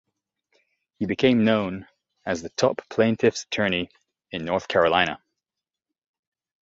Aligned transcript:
He 0.97 1.05
became 1.05 1.45
known 1.45 1.85
as 2.25 2.41
the 2.41 2.49
top 2.49 2.81
plaintiffs' 2.89 3.43
attorney 3.43 3.91
in 4.31 4.45
North 4.45 4.67
Carolina. 4.67 5.21